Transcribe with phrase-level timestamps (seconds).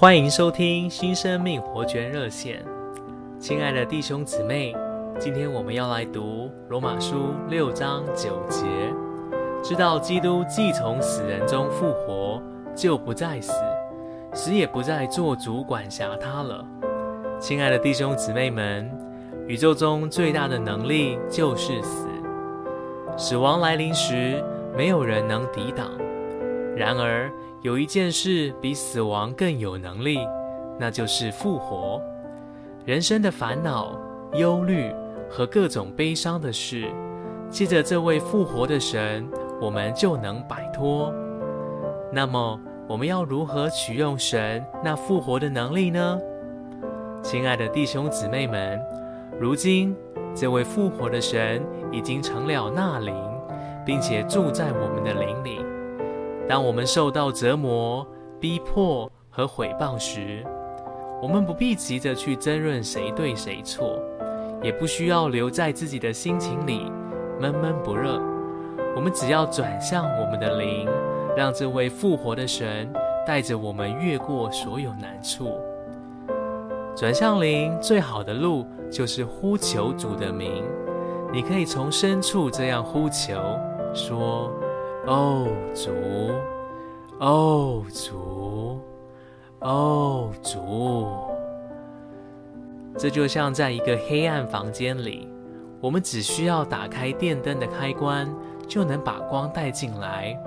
[0.00, 2.64] 欢迎收听新生命活泉热线，
[3.38, 4.74] 亲爱的弟兄姊妹，
[5.18, 8.64] 今天我们要来读罗马书六章九节，
[9.62, 12.40] 知道基督既从死人中复活，
[12.74, 13.52] 就不再死，
[14.32, 16.64] 死也不再做主管辖他了。
[17.38, 18.90] 亲爱的弟兄姊妹们，
[19.46, 22.06] 宇宙中最大的能力就是死，
[23.18, 24.42] 死亡来临时，
[24.74, 25.90] 没有人能抵挡。
[26.80, 30.18] 然而，有一件事比死亡更有能力，
[30.78, 32.00] 那就是复活。
[32.86, 34.00] 人生的烦恼、
[34.32, 34.90] 忧虑
[35.28, 36.90] 和各种悲伤的事，
[37.50, 39.28] 借着这位复活的神，
[39.60, 41.12] 我们就能摆脱。
[42.10, 46.18] 那么，我们要如何取用神那复活的能力呢？
[47.22, 48.80] 亲爱的弟兄姊妹们，
[49.38, 49.94] 如今
[50.34, 51.62] 这位复活的神
[51.92, 53.14] 已经成了那灵，
[53.84, 55.60] 并且住在我们的灵里。
[56.50, 58.04] 当我们受到折磨、
[58.40, 60.44] 逼迫和毁谤时，
[61.22, 64.02] 我们不必急着去争论谁对谁错，
[64.60, 66.90] 也不需要留在自己的心情里
[67.38, 68.20] 闷闷不乐。
[68.96, 70.88] 我们只要转向我们的灵，
[71.36, 72.92] 让这位复活的神
[73.24, 75.56] 带着我们越过所有难处。
[76.96, 80.64] 转向灵最好的路就是呼求主的名。
[81.32, 83.40] 你可以从深处这样呼求，
[83.94, 84.50] 说。
[85.06, 85.90] 哦，主，
[87.18, 88.80] 哦，主，
[89.60, 91.08] 哦，主。
[92.98, 95.26] 这就像在一个黑暗房间里，
[95.80, 98.28] 我们只需要打开电灯的开关，
[98.68, 100.38] 就能把光带进来。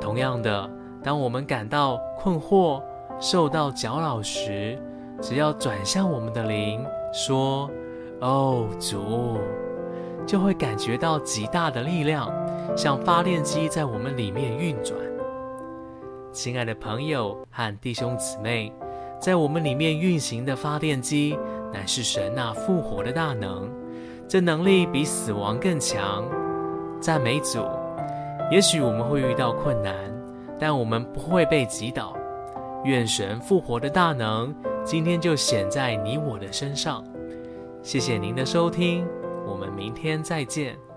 [0.00, 0.70] 同样的，
[1.02, 2.80] 当我们感到困惑、
[3.18, 4.78] 受到搅扰时，
[5.20, 7.68] 只要转向我们的灵，说
[8.22, 9.38] ：“哦，主”，
[10.26, 12.32] 就会感觉到极大的力量。
[12.76, 14.96] 像发电机在我们里面运转，
[16.32, 18.72] 亲爱的朋友和弟兄姊妹，
[19.20, 21.36] 在我们里面运行的发电机
[21.72, 23.68] 乃是神那复活的大能，
[24.28, 26.24] 这能力比死亡更强。
[27.00, 27.66] 赞美主！
[28.52, 29.94] 也许我们会遇到困难，
[30.58, 32.16] 但我们不会被击倒。
[32.84, 37.04] 愿神复活的大能今天就显在你我的身上。
[37.82, 39.06] 谢谢您的收听，
[39.50, 40.89] 我们明天再见。